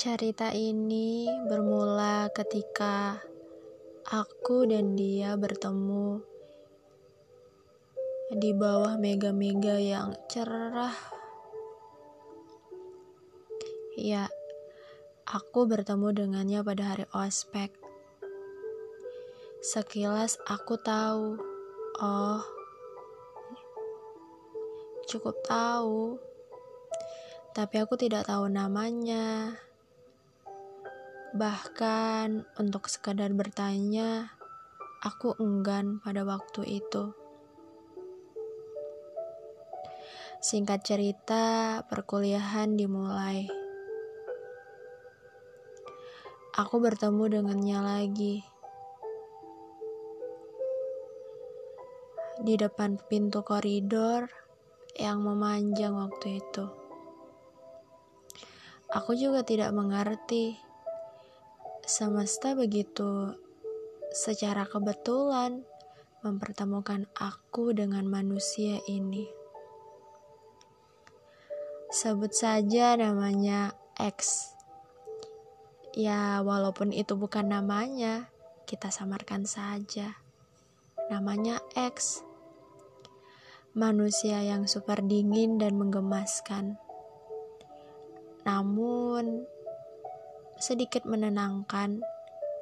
Cerita 0.00 0.48
ini 0.56 1.28
bermula 1.44 2.32
ketika 2.32 3.20
aku 4.08 4.64
dan 4.64 4.96
dia 4.96 5.36
bertemu 5.36 6.24
di 8.32 8.56
bawah 8.56 8.96
mega-mega 8.96 9.76
yang 9.76 10.16
cerah. 10.24 10.96
Ya, 13.92 14.32
aku 15.28 15.68
bertemu 15.68 16.16
dengannya 16.16 16.64
pada 16.64 16.96
hari 16.96 17.04
ospek. 17.12 17.68
Sekilas 19.60 20.40
aku 20.48 20.80
tahu, 20.80 21.36
oh, 22.00 22.40
cukup 25.04 25.36
tahu, 25.44 26.16
tapi 27.52 27.84
aku 27.84 28.00
tidak 28.00 28.24
tahu 28.24 28.48
namanya. 28.48 29.60
Bahkan 31.30 32.58
untuk 32.58 32.90
sekadar 32.90 33.30
bertanya, 33.30 34.34
aku 34.98 35.38
enggan 35.38 36.02
pada 36.02 36.26
waktu 36.26 36.82
itu. 36.82 37.14
Singkat 40.42 40.82
cerita, 40.82 41.44
perkuliahan 41.86 42.74
dimulai. 42.74 43.46
Aku 46.58 46.82
bertemu 46.82 47.38
dengannya 47.38 47.78
lagi. 47.78 48.42
Di 52.42 52.58
depan 52.58 52.98
pintu 53.06 53.46
koridor 53.46 54.26
yang 54.98 55.22
memanjang 55.22 55.94
waktu 55.94 56.42
itu. 56.42 56.66
Aku 58.90 59.14
juga 59.14 59.46
tidak 59.46 59.70
mengerti 59.70 60.69
semesta 61.86 62.52
begitu 62.56 63.36
secara 64.10 64.66
kebetulan 64.66 65.62
mempertemukan 66.20 67.08
aku 67.16 67.72
dengan 67.72 68.04
manusia 68.04 68.82
ini. 68.90 69.30
Sebut 71.90 72.30
saja 72.30 72.94
namanya 72.94 73.74
X. 73.98 74.52
Ya, 75.90 76.38
walaupun 76.46 76.94
itu 76.94 77.18
bukan 77.18 77.50
namanya, 77.50 78.30
kita 78.62 78.94
samarkan 78.94 79.42
saja. 79.42 80.22
Namanya 81.10 81.58
X. 81.74 82.22
Manusia 83.74 84.38
yang 84.46 84.70
super 84.70 85.02
dingin 85.02 85.58
dan 85.58 85.74
menggemaskan. 85.74 86.78
Namun, 88.46 89.50
sedikit 90.60 91.08
menenangkan 91.08 92.04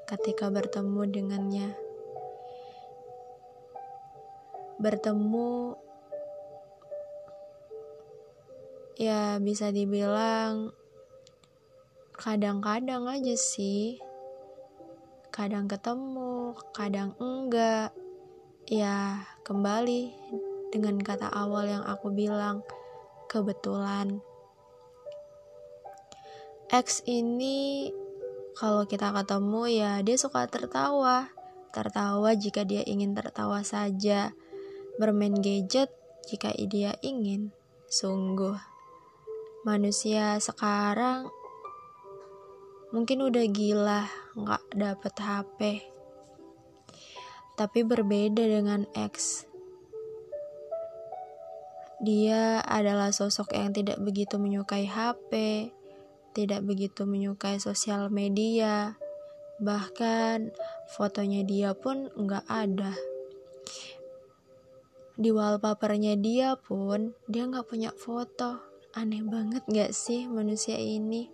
ketika 0.06 0.46
bertemu 0.54 1.02
dengannya. 1.10 1.68
Bertemu 4.78 5.74
ya 8.94 9.42
bisa 9.42 9.74
dibilang 9.74 10.70
kadang-kadang 12.14 13.10
aja 13.10 13.34
sih. 13.34 13.98
Kadang 15.34 15.66
ketemu, 15.66 16.54
kadang 16.74 17.18
enggak. 17.18 17.90
Ya, 18.66 19.22
kembali 19.42 20.14
dengan 20.74 20.98
kata 21.02 21.30
awal 21.30 21.70
yang 21.70 21.84
aku 21.86 22.10
bilang, 22.14 22.62
kebetulan. 23.30 24.18
X 26.68 27.00
ini 27.08 27.88
kalau 28.52 28.84
kita 28.84 29.08
ketemu 29.08 29.62
ya 29.72 29.92
dia 30.04 30.20
suka 30.20 30.44
tertawa. 30.44 31.32
Tertawa 31.72 32.36
jika 32.36 32.68
dia 32.68 32.84
ingin 32.84 33.16
tertawa 33.16 33.64
saja. 33.64 34.36
Bermain 35.00 35.32
gadget 35.40 35.88
jika 36.28 36.52
dia 36.68 36.92
ingin. 37.00 37.56
Sungguh. 37.88 38.52
Manusia 39.64 40.36
sekarang 40.44 41.32
mungkin 42.92 43.24
udah 43.24 43.44
gila 43.48 44.04
nggak 44.36 44.64
dapet 44.76 45.14
HP. 45.24 45.60
Tapi 47.56 47.80
berbeda 47.80 48.44
dengan 48.44 48.84
X. 48.92 49.48
Dia 52.04 52.60
adalah 52.60 53.08
sosok 53.10 53.56
yang 53.56 53.72
tidak 53.74 53.98
begitu 53.98 54.38
menyukai 54.38 54.86
HP, 54.86 55.32
tidak 56.38 56.62
begitu 56.62 57.02
menyukai 57.02 57.58
sosial 57.58 58.14
media, 58.14 58.94
bahkan 59.58 60.54
fotonya 60.94 61.42
dia 61.42 61.74
pun 61.74 62.06
nggak 62.14 62.46
ada. 62.46 62.94
Di 65.18 65.34
wallpapernya 65.34 66.14
dia 66.14 66.54
pun 66.54 67.10
dia 67.26 67.42
nggak 67.42 67.66
punya 67.66 67.90
foto. 67.90 68.62
Aneh 68.94 69.26
banget 69.26 69.66
gak 69.66 69.90
sih 69.90 70.30
manusia 70.30 70.78
ini? 70.78 71.26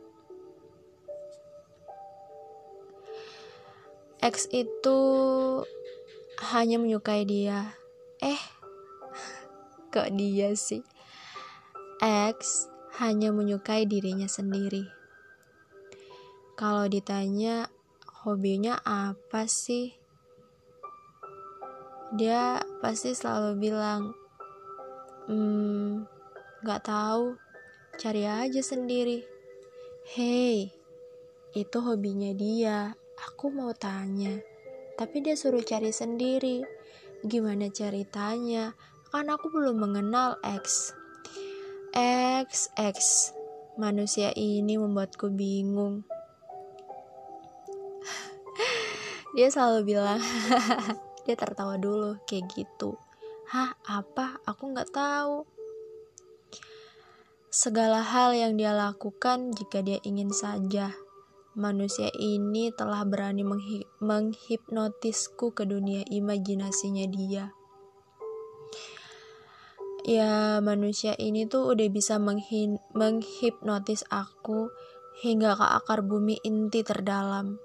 X 4.25 4.49
itu 4.57 4.99
hanya 6.49 6.81
menyukai 6.81 7.29
dia. 7.29 7.77
Eh, 8.25 8.41
kok 9.93 10.09
dia 10.17 10.57
sih? 10.57 10.81
X 12.01 12.73
hanya 13.03 13.35
menyukai 13.35 13.91
dirinya 13.91 14.31
sendiri. 14.31 14.87
Kalau 16.55 16.87
ditanya 16.87 17.67
hobinya 18.23 18.79
apa 18.87 19.51
sih? 19.51 19.99
Dia 22.15 22.63
pasti 22.79 23.11
selalu 23.11 23.59
bilang, 23.59 24.15
hmm, 25.27 26.07
gak 26.63 26.87
tahu, 26.87 27.35
cari 27.99 28.23
aja 28.31 28.63
sendiri. 28.63 29.27
Hei, 30.15 30.71
itu 31.59 31.79
hobinya 31.83 32.31
dia. 32.31 32.95
Aku 33.31 33.51
mau 33.51 33.75
tanya, 33.75 34.39
tapi 34.95 35.19
dia 35.19 35.35
suruh 35.35 35.67
cari 35.67 35.91
sendiri. 35.91 36.63
Gimana 37.27 37.67
ceritanya? 37.75 38.79
Kan 39.11 39.35
aku 39.35 39.51
belum 39.51 39.83
mengenal 39.83 40.39
X. 40.47 40.95
X, 41.95 42.75
X. 42.75 43.31
Manusia 43.79 44.35
ini 44.35 44.75
membuatku 44.75 45.31
bingung. 45.31 46.03
dia 49.39 49.47
selalu 49.47 49.95
bilang, 49.95 50.19
dia 51.25 51.39
tertawa 51.39 51.79
dulu 51.79 52.19
kayak 52.27 52.51
gitu. 52.51 52.99
Hah, 53.47 53.79
apa? 53.87 54.43
Aku 54.43 54.75
nggak 54.75 54.91
tahu. 54.91 55.47
Segala 57.55 58.03
hal 58.03 58.35
yang 58.35 58.59
dia 58.59 58.75
lakukan 58.75 59.55
jika 59.55 59.79
dia 59.79 60.03
ingin 60.03 60.35
saja. 60.35 60.91
Manusia 61.55 62.11
ini 62.19 62.75
telah 62.75 63.07
berani 63.07 63.47
menghipnotisku 64.03 65.55
ke 65.55 65.63
dunia 65.63 66.03
imajinasinya 66.11 67.07
dia 67.07 67.55
ya 70.05 70.61
manusia 70.61 71.17
ini 71.17 71.49
tuh 71.49 71.73
udah 71.73 71.89
bisa 71.89 72.21
menghipnotis 72.21 74.05
aku 74.13 74.69
hingga 75.25 75.57
ke 75.57 75.67
akar 75.81 76.05
bumi 76.05 76.37
inti 76.45 76.85
terdalam. 76.85 77.57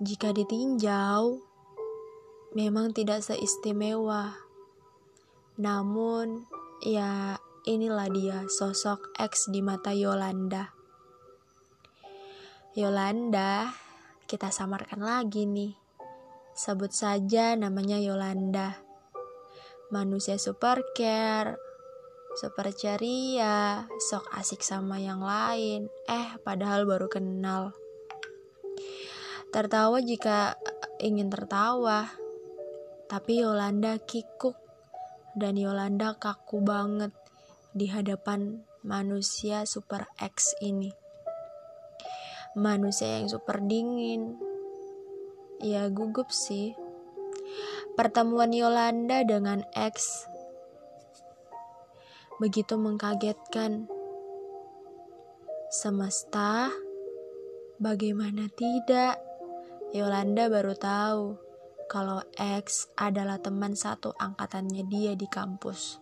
Jika 0.00 0.36
ditinjau, 0.36 1.40
memang 2.52 2.92
tidak 2.92 3.24
seistimewa. 3.24 4.36
Namun, 5.56 6.44
ya 6.84 7.36
inilah 7.64 8.08
dia 8.12 8.38
sosok 8.48 9.16
X 9.16 9.48
di 9.48 9.64
mata 9.64 9.96
Yolanda. 9.96 10.72
Yolanda, 12.76 13.72
kita 14.28 14.52
samarkan 14.52 15.00
lagi 15.00 15.48
nih. 15.48 15.76
Sebut 16.56 16.92
saja 16.92 17.56
namanya 17.56 17.96
Yolanda 17.96 18.89
manusia 19.90 20.38
super 20.38 20.82
care, 20.94 21.58
super 22.38 22.70
ceria, 22.70 23.90
sok 23.98 24.30
asik 24.38 24.62
sama 24.62 25.02
yang 25.02 25.22
lain. 25.22 25.90
Eh, 26.06 26.38
padahal 26.46 26.86
baru 26.86 27.10
kenal. 27.10 27.74
Tertawa 29.50 29.98
jika 29.98 30.54
ingin 31.02 31.26
tertawa, 31.26 32.06
tapi 33.10 33.42
Yolanda 33.42 33.98
kikuk 33.98 34.54
dan 35.34 35.58
Yolanda 35.58 36.14
kaku 36.14 36.62
banget 36.62 37.10
di 37.74 37.90
hadapan 37.90 38.62
manusia 38.86 39.66
super 39.66 40.06
X 40.22 40.54
ini. 40.62 40.94
Manusia 42.54 43.18
yang 43.18 43.30
super 43.30 43.62
dingin. 43.62 44.38
Ya 45.62 45.86
gugup 45.92 46.32
sih. 46.32 46.74
Pertemuan 47.94 48.50
Yolanda 48.54 49.22
dengan 49.26 49.62
X 49.74 50.26
begitu 52.40 52.80
mengkagetkan. 52.80 53.88
Semesta 55.70 56.72
Bagaimana 57.80 58.44
tidak? 58.52 59.16
Yolanda 59.96 60.52
baru 60.52 60.76
tahu 60.76 61.40
kalau 61.88 62.20
X 62.36 62.92
adalah 62.92 63.40
teman 63.40 63.72
satu 63.72 64.12
angkatannya 64.20 64.84
dia 64.84 65.16
di 65.16 65.24
kampus. 65.24 65.96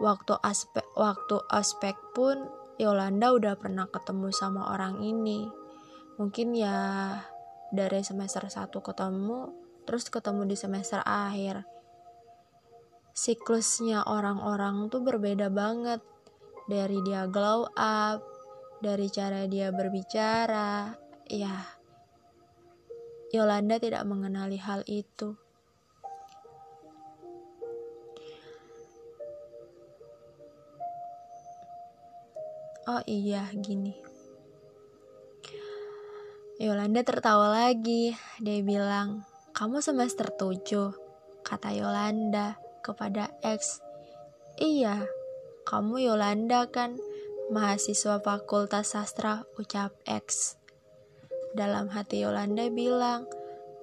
Waktu 0.00 0.40
aspek 0.40 0.88
waktu 0.96 1.44
aspek 1.52 1.92
pun 2.16 2.48
Yolanda 2.80 3.36
udah 3.36 3.60
pernah 3.60 3.92
ketemu 3.92 4.32
sama 4.32 4.72
orang 4.72 5.04
ini. 5.04 5.52
Mungkin 6.16 6.56
ya 6.56 6.74
dari 7.68 8.00
semester 8.00 8.48
1 8.48 8.72
ketemu, 8.72 9.52
terus 9.88 10.12
ketemu 10.12 10.44
di 10.44 10.52
semester 10.52 11.00
akhir. 11.00 11.64
Siklusnya 13.16 14.04
orang-orang 14.04 14.92
tuh 14.92 15.00
berbeda 15.00 15.48
banget. 15.48 16.04
Dari 16.68 17.00
dia 17.00 17.24
glow 17.24 17.64
up, 17.72 18.20
dari 18.84 19.08
cara 19.08 19.48
dia 19.48 19.72
berbicara, 19.72 20.92
ya, 21.24 21.64
Yolanda 23.32 23.80
tidak 23.80 24.04
mengenali 24.04 24.60
hal 24.60 24.84
itu. 24.84 25.32
Oh 32.88 33.00
iya, 33.08 33.48
gini. 33.56 33.96
Yolanda 36.60 37.00
tertawa 37.04 37.52
lagi. 37.52 38.12
Dia 38.40 38.60
bilang, 38.64 39.24
"Kamu 39.58 39.82
semester 39.82 40.30
7?" 40.30 40.94
kata 41.42 41.74
Yolanda 41.74 42.62
kepada 42.86 43.34
X. 43.42 43.82
"Iya, 44.54 45.02
kamu 45.66 46.06
Yolanda 46.06 46.70
kan?" 46.70 46.94
mahasiswa 47.48 48.20
Fakultas 48.20 48.92
Sastra 48.92 49.40
ucap 49.56 49.96
X. 50.04 50.56
Dalam 51.56 51.88
hati 51.88 52.20
Yolanda 52.20 52.68
bilang, 52.68 53.24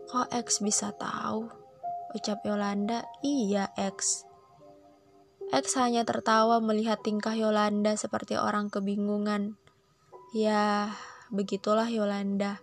kok 0.06 0.30
X 0.30 0.62
bisa 0.62 0.94
tahu? 0.94 1.50
Ucap 2.14 2.46
Yolanda, 2.46 3.10
iya 3.26 3.74
X. 3.74 4.24
X 5.50 5.66
hanya 5.82 6.06
tertawa 6.06 6.62
melihat 6.62 7.02
tingkah 7.02 7.34
Yolanda 7.34 7.98
seperti 7.98 8.38
orang 8.38 8.70
kebingungan. 8.70 9.58
Ya, 10.38 10.94
begitulah 11.34 11.90
Yolanda. 11.90 12.62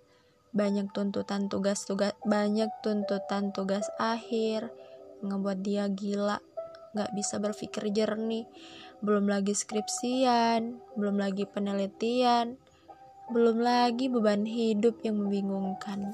Banyak 0.53 0.93
tuntutan 0.93 1.49
tugas-tugas, 1.49 2.13
banyak 2.29 2.69
tuntutan 2.85 3.57
tugas 3.57 3.89
akhir, 3.97 4.69
ngebuat 5.25 5.65
dia 5.65 5.89
gila, 5.89 6.45
gak 6.93 7.09
bisa 7.17 7.41
berpikir 7.41 7.89
jernih, 7.89 8.45
belum 9.01 9.33
lagi 9.33 9.57
skripsian, 9.57 10.77
belum 10.93 11.17
lagi 11.17 11.49
penelitian, 11.49 12.61
belum 13.33 13.65
lagi 13.65 14.13
beban 14.13 14.45
hidup 14.45 15.01
yang 15.01 15.25
membingungkan. 15.25 16.13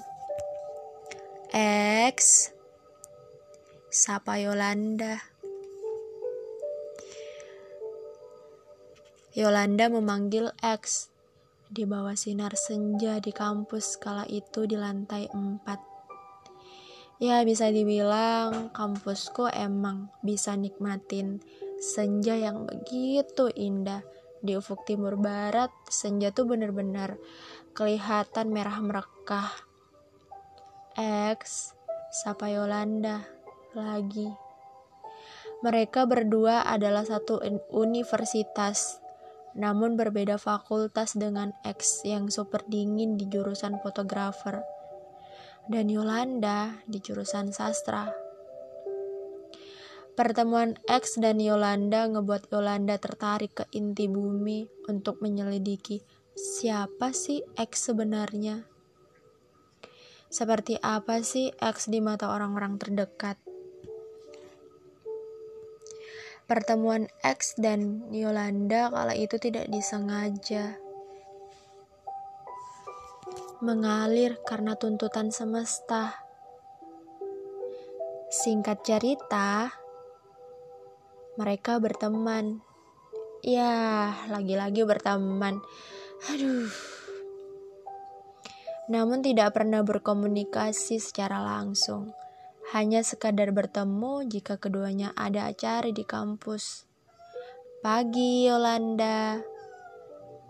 X, 1.50 2.49
sapa 3.90 4.38
Yolanda. 4.38 5.19
Yolanda 9.35 9.90
memanggil 9.90 10.55
X 10.62 11.11
di 11.69 11.85
bawah 11.85 12.17
sinar 12.17 12.56
senja 12.56 13.20
di 13.20 13.29
kampus 13.29 14.00
kala 14.00 14.25
itu 14.25 14.65
di 14.65 14.76
lantai 14.81 15.29
4. 15.29 17.20
Ya 17.20 17.44
bisa 17.44 17.69
dibilang 17.69 18.73
kampusku 18.73 19.53
emang 19.53 20.09
bisa 20.25 20.56
nikmatin 20.56 21.44
senja 21.76 22.32
yang 22.38 22.65
begitu 22.65 23.53
indah. 23.53 24.00
Di 24.38 24.55
ufuk 24.55 24.87
timur 24.87 25.19
barat 25.19 25.75
senja 25.91 26.31
tuh 26.31 26.47
bener-bener 26.47 27.19
kelihatan 27.75 28.55
merah 28.55 28.79
merekah. 28.79 29.50
X 31.35 31.75
Sapa 32.09 32.49
Yolanda 32.49 33.26
lagi. 33.75 34.31
Mereka 35.59 36.06
berdua 36.06 36.62
adalah 36.71 37.03
satu 37.03 37.43
universitas 37.75 39.03
namun 39.56 39.97
berbeda 39.97 40.37
fakultas 40.37 41.17
dengan 41.17 41.55
X 41.65 42.03
yang 42.05 42.29
super 42.29 42.65
dingin 42.67 43.17
di 43.17 43.29
jurusan 43.31 43.81
fotografer 43.81 44.61
dan 45.69 45.87
Yolanda 45.89 46.81
di 46.89 46.99
jurusan 47.00 47.53
sastra 47.53 48.29
Pertemuan 50.19 50.75
X 50.91 51.23
dan 51.23 51.39
Yolanda 51.39 52.03
ngebuat 52.11 52.50
Yolanda 52.50 52.99
tertarik 52.99 53.62
ke 53.62 53.65
inti 53.71 54.11
bumi 54.11 54.67
untuk 54.91 55.23
menyelidiki 55.23 56.03
siapa 56.35 57.15
sih 57.15 57.47
X 57.55 57.95
sebenarnya. 57.95 58.67
Seperti 60.27 60.75
apa 60.83 61.23
sih 61.23 61.55
X 61.62 61.87
di 61.87 62.03
mata 62.03 62.35
orang-orang 62.35 62.83
terdekat? 62.83 63.39
Pertemuan 66.49 67.12
X 67.21 67.61
dan 67.61 68.09
Yolanda 68.09 68.89
kala 68.89 69.12
itu 69.12 69.37
tidak 69.37 69.69
disengaja. 69.69 70.81
Mengalir 73.61 74.41
karena 74.49 74.73
tuntutan 74.73 75.29
semesta. 75.29 76.17
Singkat 78.33 78.81
cerita, 78.81 79.77
mereka 81.37 81.77
berteman. 81.77 82.65
Ya, 83.45 84.17
lagi-lagi 84.33 84.89
berteman. 84.89 85.61
Aduh. 86.33 86.73
Namun 88.89 89.21
tidak 89.21 89.53
pernah 89.53 89.85
berkomunikasi 89.85 90.97
secara 90.97 91.45
langsung. 91.45 92.17
Hanya 92.76 93.00
sekadar 93.00 93.53
bertemu 93.55 94.29
jika 94.29 94.61
keduanya 94.61 95.17
ada 95.17 95.49
acara 95.49 95.88
di 95.88 96.05
kampus. 96.05 96.85
Pagi, 97.81 98.44
Yolanda. 98.44 99.41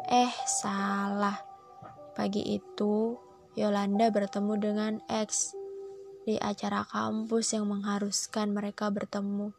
Eh, 0.09 0.35
salah. 0.49 1.39
Pagi 2.19 2.43
itu, 2.43 3.15
Yolanda 3.55 4.11
bertemu 4.11 4.55
dengan 4.59 4.93
X 5.07 5.55
di 6.27 6.35
acara 6.37 6.83
kampus 6.85 7.55
yang 7.55 7.71
mengharuskan 7.71 8.51
mereka 8.51 8.91
bertemu 8.91 9.55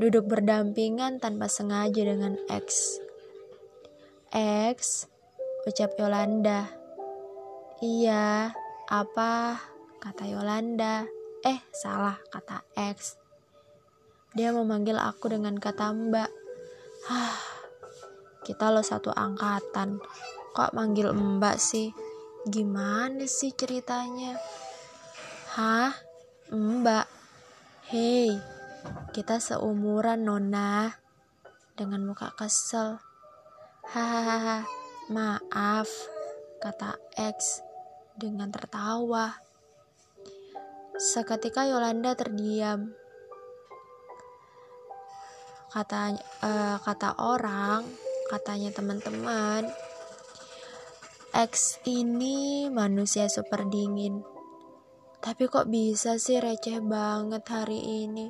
duduk 0.00 0.32
berdampingan 0.32 1.20
tanpa 1.20 1.52
sengaja 1.52 2.00
dengan 2.00 2.40
X. 2.48 2.96
X, 4.32 5.04
ucap 5.68 5.92
Yolanda. 6.00 6.72
Iya, 7.84 8.56
apa? 8.88 9.60
Kata 10.00 10.24
Yolanda. 10.24 11.04
Eh, 11.44 11.60
salah, 11.70 12.16
kata 12.32 12.64
X. 12.72 13.20
Dia 14.32 14.50
memanggil 14.56 14.96
aku 14.96 15.28
dengan 15.28 15.60
kata 15.60 15.92
mbak. 15.92 16.30
Hah, 17.12 17.36
kita 18.48 18.72
lo 18.72 18.80
satu 18.80 19.12
angkatan. 19.12 20.00
Kok 20.56 20.72
manggil 20.72 21.12
mbak 21.12 21.60
sih? 21.60 21.92
Gimana 22.48 23.28
sih 23.28 23.52
ceritanya? 23.52 24.40
Hah? 25.52 25.92
Mbak? 26.50 27.06
Hei, 27.92 28.34
kita 29.14 29.38
seumuran, 29.38 30.26
Nona. 30.26 30.96
Dengan 31.76 32.08
muka 32.08 32.34
kesel. 32.34 32.98
Hahaha, 33.86 34.66
maaf, 35.12 35.86
kata 36.58 36.98
X 37.14 37.62
dengan 38.18 38.50
tertawa. 38.50 39.49
Seketika 41.00 41.64
Yolanda 41.64 42.12
terdiam. 42.12 42.92
Kata 45.72 46.12
uh, 46.44 46.76
kata 46.84 47.16
orang, 47.16 47.88
katanya 48.28 48.68
teman-teman, 48.76 49.64
X 51.32 51.80
ini 51.88 52.68
manusia 52.68 53.32
super 53.32 53.64
dingin. 53.64 54.20
Tapi 55.24 55.48
kok 55.48 55.72
bisa 55.72 56.20
sih 56.20 56.36
receh 56.36 56.84
banget 56.84 57.48
hari 57.48 58.04
ini? 58.04 58.28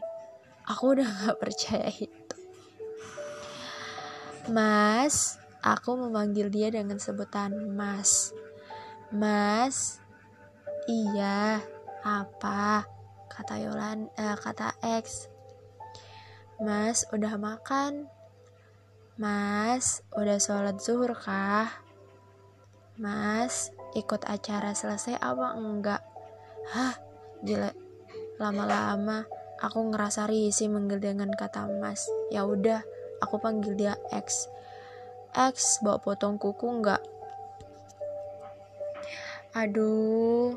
aku 0.71 0.95
udah 0.99 1.09
gak 1.27 1.39
percaya 1.43 1.91
itu 1.91 2.37
mas 4.51 5.39
aku 5.61 5.99
memanggil 5.99 6.49
dia 6.49 6.71
dengan 6.71 6.99
sebutan 7.03 7.53
mas 7.75 8.33
mas 9.11 10.01
iya 10.87 11.61
apa? 12.05 12.85
Kata 13.31 13.55
Yolan 13.61 14.11
eh, 14.17 14.37
kata 14.37 14.77
X. 15.01 15.29
Mas 16.61 17.09
udah 17.13 17.35
makan? 17.41 18.09
Mas 19.17 20.05
udah 20.17 20.37
sholat 20.41 20.81
zuhur 20.81 21.17
kah? 21.17 21.69
Mas 23.01 23.73
ikut 23.97 24.25
acara 24.29 24.77
selesai 24.77 25.17
apa 25.21 25.57
enggak? 25.57 26.03
Hah 26.73 26.95
jelek 27.41 27.77
lama-lama 28.37 29.25
Aku 29.61 29.93
ngerasa 29.93 30.25
risih 30.25 30.73
manggil 30.73 31.05
dengan 31.05 31.29
kata 31.37 31.69
mas. 31.69 32.09
Ya 32.33 32.49
udah, 32.49 32.81
aku 33.21 33.37
panggil 33.37 33.77
dia 33.77 33.93
X. 34.09 34.49
X, 35.37 35.85
bawa 35.85 36.01
potong 36.01 36.41
kuku 36.41 36.81
nggak? 36.81 37.05
Aduh, 39.53 40.57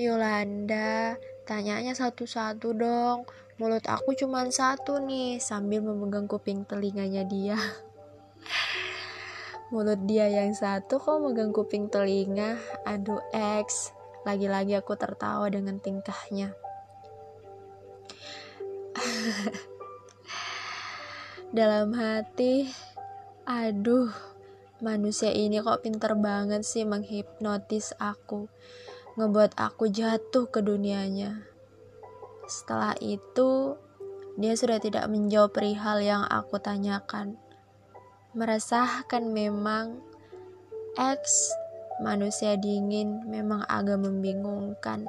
Yolanda, 0.00 1.20
tanyanya 1.44 1.92
satu-satu 1.92 2.72
dong. 2.72 3.28
Mulut 3.60 3.84
aku 3.84 4.16
cuma 4.16 4.48
satu 4.48 4.96
nih, 4.96 5.36
sambil 5.36 5.84
memegang 5.84 6.24
kuping 6.24 6.64
telinganya 6.64 7.20
dia. 7.28 7.60
Mulut 9.72 10.00
dia 10.08 10.24
yang 10.32 10.56
satu 10.56 10.96
kok 10.96 11.20
megang 11.20 11.52
kuping 11.52 11.92
telinga. 11.92 12.56
Aduh, 12.88 13.20
X. 13.36 13.92
Lagi-lagi 14.24 14.80
aku 14.80 14.96
tertawa 14.96 15.52
dengan 15.52 15.76
tingkahnya. 15.76 16.56
Dalam 21.52 21.92
hati, 21.92 22.72
aduh, 23.44 24.08
manusia 24.80 25.28
ini 25.28 25.60
kok 25.60 25.84
pinter 25.84 26.16
banget 26.16 26.64
sih 26.64 26.88
menghipnotis 26.88 27.92
aku, 28.00 28.48
ngebuat 29.18 29.58
aku 29.58 29.90
jatuh 29.90 30.46
ke 30.46 30.62
dunianya. 30.62 31.42
Setelah 32.46 32.94
itu, 33.02 33.74
dia 34.38 34.54
sudah 34.54 34.78
tidak 34.78 35.06
menjawab 35.10 35.54
perihal 35.54 36.02
yang 36.02 36.22
aku 36.26 36.58
tanyakan. 36.62 37.38
Meresahkan 38.34 39.26
memang, 39.30 39.98
X 40.94 41.50
manusia 42.00 42.56
dingin 42.56 43.22
memang 43.28 43.62
agak 43.68 44.00
membingungkan. 44.00 45.06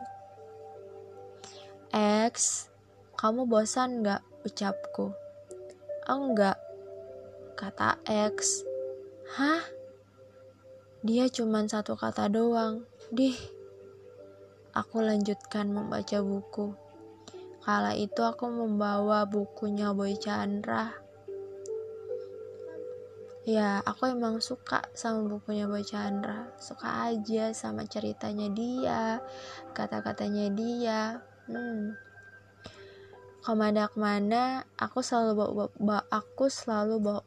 X, 1.91 2.67
kamu 3.15 3.47
bosan 3.47 4.03
gak 4.03 4.21
ucapku? 4.43 5.15
Enggak, 6.05 6.59
kata 7.55 8.01
X. 8.05 8.65
Hah? 9.37 9.63
Dia 11.01 11.31
cuma 11.31 11.63
satu 11.65 11.97
kata 11.97 12.27
doang. 12.27 12.85
Dih. 13.09 13.60
Aku 14.71 15.03
lanjutkan 15.03 15.67
membaca 15.67 16.23
buku. 16.23 16.71
Kala 17.59 17.91
itu 17.91 18.23
aku 18.23 18.47
membawa 18.47 19.27
bukunya 19.27 19.91
Boy 19.91 20.15
Chandra. 20.15 20.95
Ya 23.43 23.83
aku 23.83 24.15
emang 24.15 24.39
suka 24.39 24.87
sama 24.95 25.27
bukunya 25.27 25.67
Boy 25.67 25.83
Chandra. 25.83 26.47
Suka 26.55 27.11
aja 27.11 27.51
sama 27.51 27.83
ceritanya 27.83 28.47
dia 28.47 29.19
kata-katanya 29.75 30.47
dia. 30.55 31.01
Hmm. 31.51 31.99
ke 33.43 33.51
mana 33.51 33.91
ke 33.91 33.97
mana 33.99 34.63
aku 34.79 35.03
selalu 35.03 35.31
bawa, 35.35 35.51
bawa, 35.51 35.69
bawa 35.83 36.01
aku 36.07 36.47
selalu 36.47 36.95
bawa. 36.97 37.23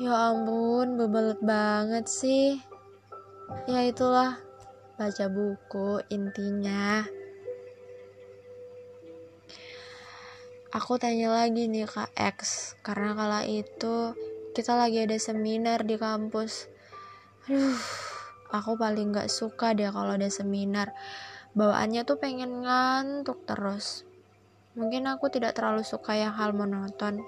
Ya 0.00 0.32
ampun 0.32 0.96
bebelet 0.96 1.36
banget 1.44 2.08
sih. 2.08 2.56
Ya 3.68 3.84
itulah 3.84 4.49
baca 5.00 5.32
buku 5.32 6.04
intinya. 6.12 7.00
Aku 10.76 11.00
tanya 11.00 11.32
lagi 11.32 11.72
nih 11.72 11.88
kak 11.88 12.12
X. 12.12 12.76
Karena 12.84 13.16
kala 13.16 13.48
itu 13.48 14.12
kita 14.52 14.76
lagi 14.76 15.00
ada 15.00 15.16
seminar 15.16 15.88
di 15.88 15.96
kampus. 15.96 16.68
Aduh 17.48 17.80
aku 18.52 18.76
paling 18.76 19.16
gak 19.16 19.32
suka 19.32 19.72
deh 19.72 19.88
kalau 19.88 20.20
ada 20.20 20.28
seminar. 20.28 20.92
Bawaannya 21.56 22.04
tuh 22.04 22.20
pengen 22.20 22.60
ngantuk 22.60 23.48
terus. 23.48 24.04
Mungkin 24.76 25.08
aku 25.08 25.32
tidak 25.32 25.56
terlalu 25.56 25.80
suka 25.80 26.12
yang 26.12 26.36
hal 26.36 26.52
monoton. 26.52 27.24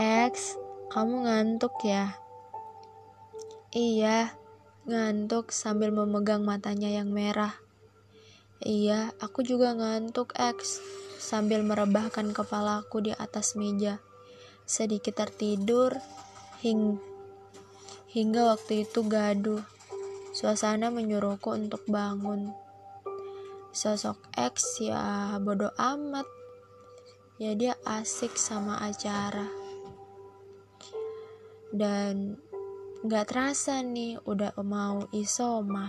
X 0.00 0.56
kamu 0.88 1.28
ngantuk 1.28 1.76
ya? 1.84 2.16
Iya 3.76 4.39
ngantuk 4.90 5.54
sambil 5.54 5.94
memegang 5.94 6.42
matanya 6.42 6.90
yang 6.90 7.14
merah 7.14 7.54
iya 8.58 9.14
aku 9.22 9.46
juga 9.46 9.72
ngantuk 9.72 10.34
X 10.34 10.82
sambil 11.22 11.62
merebahkan 11.62 12.34
kepalaku 12.34 13.06
di 13.06 13.12
atas 13.14 13.54
meja 13.54 14.02
sedikit 14.66 15.22
tertidur 15.22 15.94
hing 16.60 16.98
hingga 18.10 18.54
waktu 18.54 18.86
itu 18.86 19.06
gaduh. 19.06 19.62
Suasana 20.30 20.90
menyuruhku 20.90 21.54
untuk 21.54 21.82
bangun. 21.86 22.50
Sosok 23.70 24.18
X 24.34 24.82
ya 24.82 25.38
bodoh 25.38 25.74
amat. 25.78 26.26
Ya 27.40 27.54
dia 27.56 27.74
asik 27.86 28.36
sama 28.36 28.82
acara. 28.82 29.46
Dan 31.70 32.36
gak 33.00 33.32
terasa 33.32 33.80
nih 33.80 34.20
udah 34.28 34.52
mau 34.60 35.08
isoma. 35.16 35.88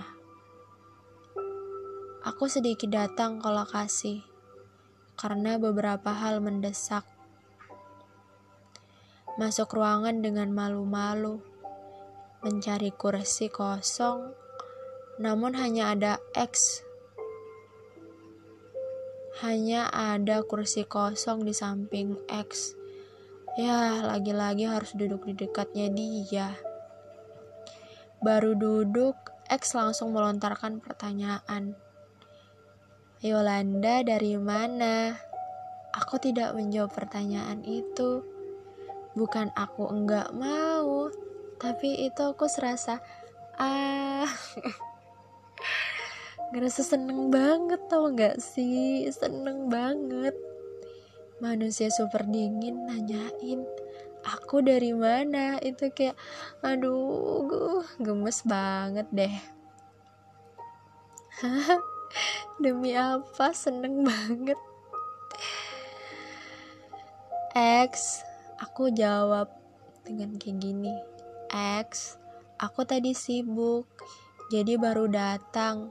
Aku 2.24 2.48
sedikit 2.48 2.88
datang 2.88 3.44
ke 3.44 3.52
lokasi 3.52 4.24
karena 5.20 5.60
beberapa 5.60 6.16
hal 6.16 6.40
mendesak 6.40 7.04
masuk 9.36 9.76
ruangan 9.76 10.24
dengan 10.24 10.56
malu-malu, 10.56 11.44
mencari 12.48 12.96
kursi 12.96 13.52
kosong, 13.52 14.32
namun 15.20 15.52
hanya 15.60 15.92
ada 15.92 16.14
X. 16.32 16.80
Hanya 19.44 19.92
ada 19.92 20.48
kursi 20.48 20.88
kosong 20.88 21.44
di 21.44 21.52
samping 21.52 22.16
X. 22.32 22.80
Ya, 23.60 24.00
lagi-lagi 24.00 24.64
harus 24.64 24.96
duduk 24.96 25.28
di 25.28 25.36
dekatnya 25.36 25.92
dia. 25.92 26.71
Baru 28.22 28.54
duduk, 28.54 29.18
X 29.50 29.74
langsung 29.74 30.14
melontarkan 30.14 30.78
pertanyaan. 30.78 31.74
Yolanda 33.22 34.06
dari 34.06 34.38
mana? 34.38 35.18
Aku 35.98 36.22
tidak 36.22 36.54
menjawab 36.54 36.94
pertanyaan 36.94 37.66
itu. 37.66 38.22
Bukan 39.18 39.52
aku 39.58 39.92
enggak 39.92 40.32
mau 40.32 41.12
tapi 41.62 42.10
itu 42.10 42.22
aku 42.26 42.50
serasa 42.50 42.98
ah. 43.62 44.26
Ngerasa 46.52 46.82
seneng 46.82 47.30
banget 47.30 47.86
tau 47.86 48.10
gak 48.12 48.42
sih? 48.42 49.06
Seneng 49.14 49.70
banget. 49.70 50.34
Manusia 51.38 51.94
super 51.94 52.26
dingin 52.26 52.90
nanyain 52.90 53.62
aku 54.26 54.62
dari 54.62 54.94
mana 54.94 55.58
itu 55.62 55.90
kayak 55.94 56.18
aduh 56.62 57.46
gue 57.46 57.82
gemes 58.02 58.46
banget 58.46 59.08
deh 59.10 59.36
demi 62.64 62.94
apa 62.94 63.50
seneng 63.56 64.06
banget 64.06 64.60
X 67.52 68.24
Aku 68.62 68.94
jawab 68.94 69.50
dengan 70.06 70.38
kayak 70.38 70.62
gini, 70.62 70.94
X, 71.82 72.22
aku 72.62 72.86
tadi 72.86 73.10
sibuk, 73.18 73.90
jadi 74.54 74.78
baru 74.78 75.10
datang. 75.10 75.90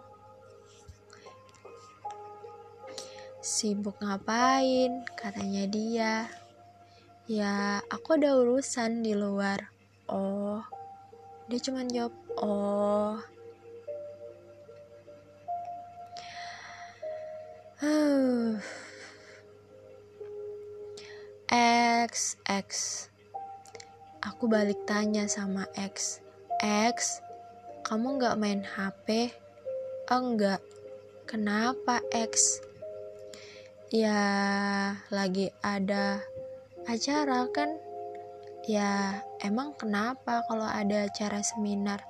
Sibuk 3.43 3.99
ngapain? 3.99 5.03
Katanya 5.19 5.67
dia. 5.67 6.31
Ya, 7.31 7.79
aku 7.87 8.19
ada 8.19 8.35
urusan 8.35 9.07
di 9.07 9.15
luar. 9.15 9.71
Oh, 10.11 10.67
dia 11.47 11.63
cuma 11.63 11.87
jawab, 11.87 12.11
oh. 12.43 13.23
X, 22.03 22.35
X. 22.51 22.69
Aku 24.27 24.51
balik 24.51 24.83
tanya 24.91 25.31
sama 25.31 25.71
X. 25.79 26.19
X, 26.59 27.23
kamu 27.87 28.19
gak 28.19 28.43
main 28.43 28.67
HP? 28.67 29.31
Enggak. 30.11 30.59
Kenapa 31.31 32.03
X? 32.11 32.59
Ya, 33.95 34.19
lagi 35.15 35.55
ada 35.63 36.27
acara 36.91 37.47
kan? 37.55 37.79
Ya, 38.67 39.23
emang 39.39 39.79
kenapa 39.79 40.43
kalau 40.51 40.67
ada 40.67 41.07
acara 41.07 41.39
seminar? 41.47 42.03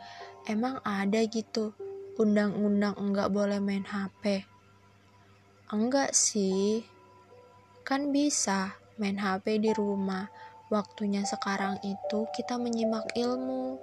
Emang 0.48 0.80
ada 0.82 1.20
gitu 1.28 1.76
undang-undang 2.16 2.96
enggak 2.96 3.28
boleh 3.28 3.60
main 3.60 3.84
HP? 3.84 4.48
Enggak 5.68 6.16
sih. 6.16 6.82
Kan 7.84 8.08
bisa 8.08 8.80
main 8.96 9.20
HP 9.20 9.60
di 9.60 9.70
rumah. 9.76 10.32
Waktunya 10.72 11.28
sekarang 11.28 11.76
itu 11.84 12.24
kita 12.32 12.56
menyimak 12.56 13.12
ilmu. 13.12 13.76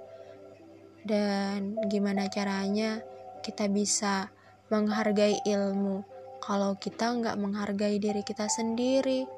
Dan 1.06 1.78
gimana 1.86 2.26
caranya 2.26 2.98
kita 3.46 3.70
bisa 3.70 4.34
menghargai 4.68 5.40
ilmu 5.46 6.04
kalau 6.42 6.76
kita 6.76 7.12
nggak 7.12 7.36
menghargai 7.38 7.96
diri 7.96 8.20
kita 8.26 8.50
sendiri. 8.50 9.37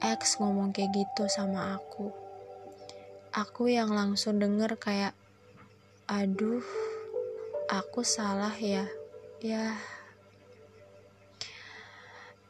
X 0.00 0.36
ngomong 0.36 0.76
kayak 0.76 0.92
gitu 0.92 1.24
sama 1.32 1.80
aku. 1.80 2.12
Aku 3.32 3.68
yang 3.68 3.92
langsung 3.92 4.36
denger 4.36 4.76
kayak, 4.76 5.16
aduh, 6.04 6.64
aku 7.72 8.04
salah 8.04 8.52
ya. 8.56 8.84
Ya. 9.40 9.76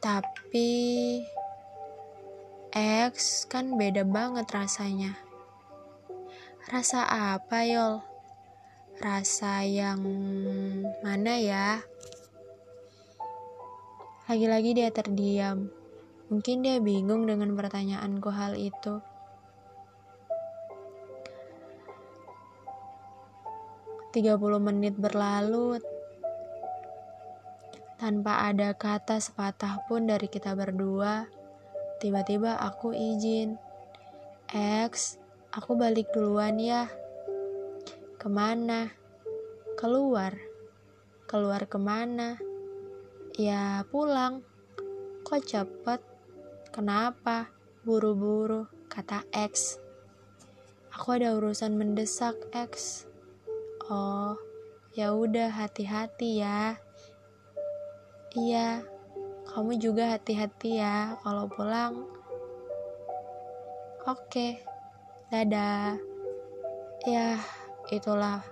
Tapi 0.03 0.71
X 2.75 3.47
kan 3.47 3.79
beda 3.79 4.03
banget 4.03 4.47
rasanya. 4.51 5.15
Rasa 6.67 7.07
apa 7.07 7.63
yol? 7.63 8.03
Rasa 8.99 9.63
yang 9.63 10.03
mana 10.99 11.39
ya? 11.39 11.79
Lagi-lagi 14.27 14.75
dia 14.75 14.91
terdiam 14.91 15.71
mungkin 16.27 16.63
dia 16.65 16.83
bingung 16.83 17.23
dengan 17.23 17.55
pertanyaanku 17.55 18.29
hal 18.31 18.59
itu 18.59 18.99
30 24.17 24.39
menit 24.57 24.97
berlalu 24.97 25.77
tanpa 28.01 28.49
ada 28.49 28.73
kata 28.73 29.21
sepatah 29.21 29.85
pun 29.85 30.09
dari 30.09 30.25
kita 30.25 30.57
berdua. 30.57 31.29
Tiba-tiba 32.01 32.57
aku 32.61 32.93
izin. 32.93 33.57
X, 34.87 35.21
aku 35.53 35.77
balik 35.77 36.09
duluan 36.13 36.57
ya. 36.61 36.89
Ke 38.17 38.25
mana? 38.25 38.89
Keluar. 39.77 40.33
Keluar 41.29 41.69
ke 41.69 41.77
mana? 41.81 42.41
Ya 43.37 43.85
pulang. 43.89 44.41
Kok 45.25 45.41
cepet? 45.45 46.16
Kenapa? 46.77 47.49
Buru-buru, 47.81 48.69
kata 48.85 49.25
X. 49.33 49.81
Aku 50.93 51.17
ada 51.17 51.33
urusan 51.33 51.73
mendesak, 51.73 52.37
X. 52.53 53.01
Oh, 53.89 54.37
ya 54.93 55.09
udah 55.09 55.49
hati-hati 55.49 56.37
ya. 56.37 56.77
Iya, 58.37 58.85
kamu 59.49 59.81
juga 59.81 60.21
hati-hati 60.21 60.77
ya 60.77 61.17
kalau 61.25 61.49
pulang. 61.49 62.05
Oke, 64.05 64.61
dadah. 65.33 65.97
Ya, 67.09 67.41
itulah 67.89 68.45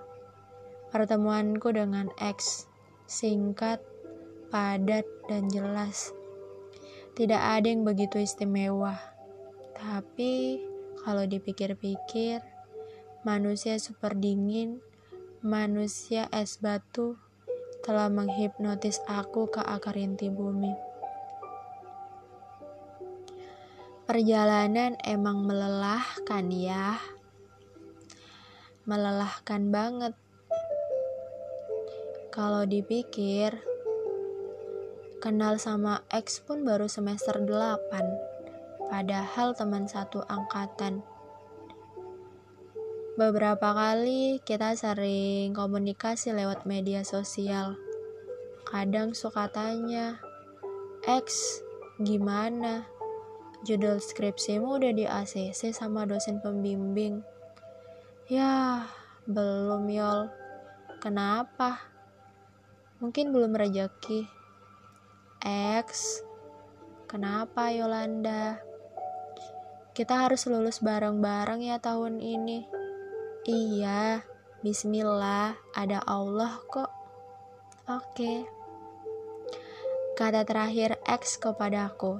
pertemuanku 0.90 1.70
dengan 1.70 2.10
X. 2.18 2.66
Singkat, 3.06 3.78
padat, 4.50 5.06
dan 5.30 5.46
jelas. 5.46 6.10
Tidak 7.16 7.40
ada 7.40 7.64
yang 7.64 7.82
begitu 7.82 8.20
istimewa. 8.20 9.00
Tapi, 9.72 10.60
kalau 11.00 11.24
dipikir-pikir, 11.24 12.44
manusia 13.24 13.80
super 13.80 14.12
dingin 14.12 14.84
manusia 15.46 16.26
es 16.34 16.58
batu 16.58 17.14
telah 17.86 18.10
menghipnotis 18.10 18.98
aku 19.06 19.46
ke 19.46 19.62
akar 19.62 19.94
inti 19.94 20.26
bumi. 20.26 20.74
Perjalanan 24.10 24.98
emang 25.06 25.46
melelahkan 25.46 26.50
ya. 26.50 26.98
Melelahkan 28.90 29.70
banget. 29.70 30.14
Kalau 32.34 32.66
dipikir, 32.66 33.54
kenal 35.26 35.58
sama 35.58 36.06
X 36.06 36.38
pun 36.38 36.62
baru 36.62 36.86
semester 36.86 37.42
8. 37.42 38.86
Padahal 38.86 39.58
teman 39.58 39.90
satu 39.90 40.22
angkatan. 40.22 41.02
Beberapa 43.18 43.74
kali 43.74 44.38
kita 44.46 44.78
sering 44.78 45.50
komunikasi 45.50 46.30
lewat 46.30 46.62
media 46.62 47.02
sosial. 47.02 47.74
Kadang 48.70 49.18
suka 49.18 49.50
tanya, 49.50 50.22
X, 51.02 51.58
gimana? 51.98 52.86
Judul 53.66 53.98
skripsimu 53.98 54.78
udah 54.78 54.94
di 54.94 55.10
ACC 55.10 55.74
sama 55.74 56.06
dosen 56.06 56.38
pembimbing? 56.38 57.26
Ya, 58.30 58.86
belum 59.26 59.90
yol. 59.90 60.30
Kenapa? 61.02 61.82
Mungkin 63.02 63.34
belum 63.34 63.58
rejeki. 63.58 64.35
X, 65.46 66.26
kenapa 67.06 67.70
Yolanda? 67.70 68.58
Kita 69.94 70.26
harus 70.26 70.42
lulus 70.50 70.82
bareng-bareng 70.82 71.62
ya 71.62 71.78
tahun 71.78 72.18
ini. 72.18 72.66
Iya, 73.46 74.26
bismillah, 74.66 75.54
ada 75.70 76.02
Allah 76.02 76.58
kok. 76.66 76.90
Oke. 77.86 78.42
Kata 80.18 80.42
terakhir 80.42 80.98
X 81.06 81.38
kepadaku. 81.38 82.18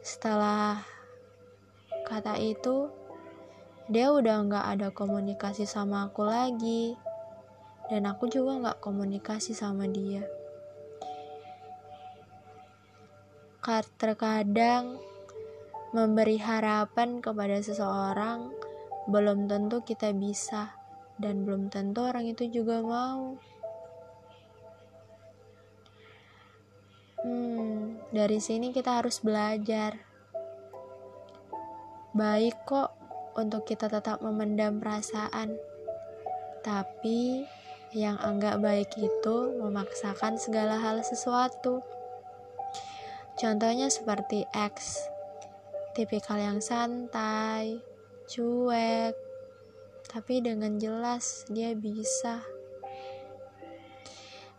Setelah 0.00 0.80
kata 2.08 2.40
itu, 2.40 2.88
dia 3.92 4.16
udah 4.16 4.48
nggak 4.48 4.66
ada 4.80 4.88
komunikasi 4.96 5.68
sama 5.68 6.08
aku 6.08 6.24
lagi. 6.24 6.96
Dan 7.92 8.08
aku 8.08 8.32
juga 8.32 8.56
nggak 8.56 8.80
komunikasi 8.80 9.52
sama 9.52 9.84
dia. 9.84 10.39
Terkadang 13.60 14.96
memberi 15.92 16.40
harapan 16.40 17.20
kepada 17.20 17.60
seseorang 17.60 18.48
belum 19.04 19.52
tentu 19.52 19.84
kita 19.84 20.16
bisa, 20.16 20.72
dan 21.20 21.44
belum 21.44 21.68
tentu 21.68 22.08
orang 22.08 22.24
itu 22.24 22.48
juga 22.48 22.80
mau. 22.80 23.36
Hmm, 27.20 28.00
dari 28.16 28.40
sini 28.40 28.72
kita 28.72 29.04
harus 29.04 29.20
belajar. 29.20 30.00
Baik 32.16 32.56
kok 32.64 32.96
untuk 33.36 33.68
kita 33.68 33.92
tetap 33.92 34.24
memendam 34.24 34.80
perasaan, 34.80 35.52
tapi 36.64 37.44
yang 37.92 38.16
enggak 38.24 38.56
baik 38.56 38.88
itu 38.96 39.36
memaksakan 39.60 40.40
segala 40.40 40.80
hal 40.80 41.04
sesuatu. 41.04 41.84
Contohnya 43.40 43.88
seperti 43.88 44.44
X, 44.52 45.00
tipikal 45.96 46.36
yang 46.36 46.60
santai, 46.60 47.80
cuek, 48.28 49.16
tapi 50.12 50.44
dengan 50.44 50.76
jelas 50.76 51.48
dia 51.48 51.72
bisa. 51.72 52.44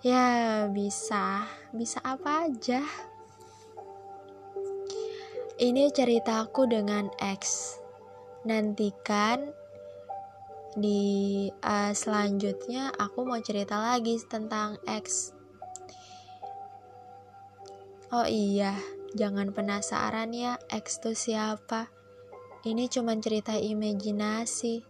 Ya, 0.01 0.65
bisa. 0.65 1.45
Bisa 1.69 2.01
apa 2.01 2.49
aja. 2.49 2.81
Ini 5.61 5.93
ceritaku 5.93 6.65
dengan 6.65 7.13
X. 7.21 7.77
Nantikan 8.49 9.53
di 10.73 11.45
uh, 11.61 11.93
selanjutnya 11.93 12.89
aku 12.97 13.29
mau 13.29 13.37
cerita 13.45 13.77
lagi 13.77 14.17
tentang 14.25 14.81
X. 14.89 15.37
Oh 18.11 18.27
iya, 18.27 18.75
jangan 19.15 19.55
penasaran 19.55 20.35
ya 20.35 20.59
X 20.67 20.99
itu 20.99 21.15
siapa 21.15 21.87
ini 22.61 22.85
cuma 22.85 23.17
cerita 23.17 23.57
imajinasi. 23.57 24.85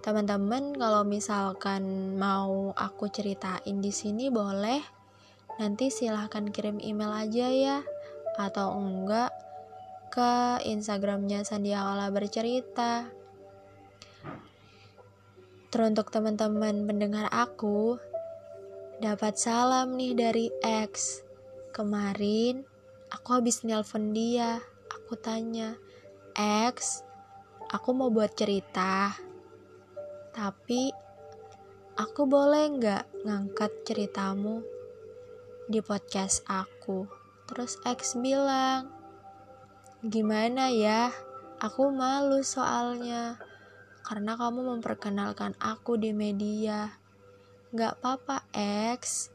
Teman-teman, 0.00 0.72
kalau 0.72 1.04
misalkan 1.04 2.16
mau 2.16 2.72
aku 2.72 3.12
ceritain 3.12 3.76
di 3.84 3.92
sini 3.92 4.32
boleh. 4.32 4.80
Nanti 5.60 5.92
silahkan 5.92 6.48
kirim 6.48 6.80
email 6.80 7.12
aja 7.12 7.46
ya, 7.52 7.78
atau 8.40 8.72
enggak 8.72 9.36
ke 10.08 10.64
Instagramnya 10.64 11.44
Sandiakala 11.44 12.08
bercerita. 12.08 13.12
Teruntuk 15.68 16.08
teman-teman 16.08 16.88
pendengar 16.88 17.28
aku, 17.28 18.00
dapat 18.96 19.36
salam 19.36 19.92
nih 20.00 20.16
dari 20.16 20.46
X. 20.64 21.20
Kemarin 21.72 22.68
aku 23.08 23.40
habis 23.40 23.64
nelpon 23.64 24.12
dia 24.12 24.60
aku 25.12 25.16
tanya, 25.16 25.76
X, 26.36 27.04
aku 27.68 27.92
mau 27.92 28.08
buat 28.08 28.32
cerita. 28.32 29.12
Tapi, 30.32 30.88
aku 32.00 32.28
boleh 32.28 32.64
nggak 32.76 33.24
ngangkat 33.24 33.72
ceritamu 33.88 34.64
di 35.68 35.80
podcast 35.84 36.44
aku? 36.48 37.04
Terus 37.48 37.80
X 37.84 38.16
bilang, 38.20 38.88
gimana 40.00 40.72
ya? 40.72 41.12
Aku 41.60 41.92
malu 41.92 42.40
soalnya. 42.40 43.36
Karena 44.00 44.36
kamu 44.36 44.76
memperkenalkan 44.76 45.52
aku 45.60 46.00
di 46.00 46.16
media. 46.16 46.96
Gak 47.76 48.00
apa-apa, 48.00 48.48
X. 48.96 49.28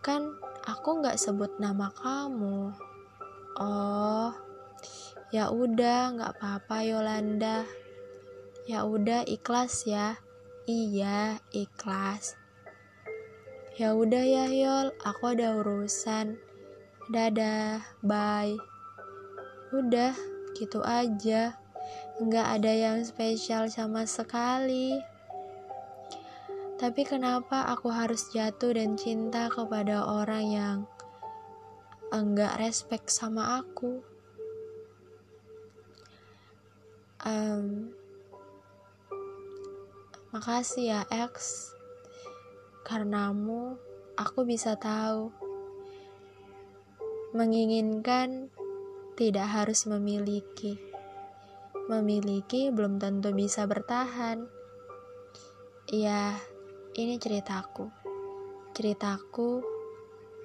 Kan 0.00 0.34
aku 0.64 1.04
gak 1.04 1.20
sebut 1.20 1.56
nama 1.60 1.92
kamu. 1.92 2.72
Oh, 3.54 4.32
Ya 5.34 5.50
udah, 5.50 6.14
nggak 6.14 6.32
apa-apa 6.38 6.86
Yolanda. 6.86 7.66
Ya 8.70 8.86
udah 8.86 9.26
ikhlas 9.26 9.82
ya. 9.82 10.14
Iya, 10.62 11.42
ikhlas. 11.50 12.38
Ya 13.74 13.98
udah 13.98 14.22
ya 14.22 14.46
Yol, 14.46 14.94
aku 15.02 15.34
ada 15.34 15.58
urusan. 15.58 16.38
Dadah, 17.10 17.82
bye. 18.06 18.54
Udah, 19.74 20.14
gitu 20.54 20.86
aja. 20.86 21.58
Nggak 22.22 22.48
ada 22.62 22.70
yang 22.70 23.02
spesial 23.02 23.66
sama 23.66 24.06
sekali. 24.06 25.02
Tapi 26.74 27.06
kenapa 27.06 27.70
aku 27.70 27.86
harus 27.94 28.34
jatuh 28.34 28.74
dan 28.74 28.98
cinta 28.98 29.46
kepada 29.46 30.02
orang 30.10 30.44
yang 30.50 30.78
enggak 32.10 32.58
respect 32.58 33.14
sama 33.14 33.62
aku? 33.62 34.02
Um, 37.24 37.94
makasih 40.34 40.92
ya 40.92 41.00
X, 41.08 41.70
karenamu 42.82 43.78
aku 44.18 44.42
bisa 44.42 44.74
tahu. 44.74 45.30
Menginginkan 47.34 48.50
tidak 49.14 49.46
harus 49.46 49.86
memiliki. 49.86 50.78
Memiliki 51.86 52.70
belum 52.70 52.98
tentu 52.98 53.30
bisa 53.30 53.66
bertahan. 53.66 54.46
Ya, 55.90 56.38
ini 56.94 57.18
ceritaku. 57.18 57.90
Ceritaku, 58.74 59.62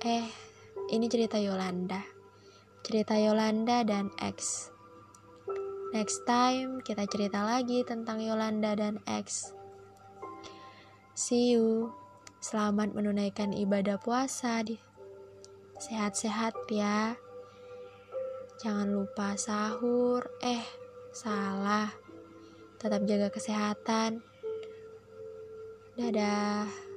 eh, 0.02 0.26
ini 0.90 1.06
cerita 1.06 1.38
Yolanda. 1.38 2.02
Cerita 2.82 3.18
Yolanda 3.18 3.86
dan 3.86 4.10
X. 4.18 4.70
Next 5.90 6.26
time 6.26 6.82
kita 6.86 7.06
cerita 7.10 7.46
lagi 7.46 7.82
tentang 7.86 8.22
Yolanda 8.22 8.74
dan 8.78 9.02
X. 9.06 9.54
See 11.14 11.54
you. 11.54 11.94
Selamat 12.40 12.96
menunaikan 12.96 13.52
ibadah 13.54 14.00
puasa. 14.00 14.64
Sehat-sehat 15.78 16.56
ya. 16.72 17.18
Jangan 18.62 18.90
lupa 18.90 19.36
sahur. 19.36 20.30
Eh, 20.40 20.64
salah. 21.12 21.92
Tetap 22.80 23.04
jaga 23.04 23.28
kesehatan. 23.28 24.29
Dadah. 26.00 26.89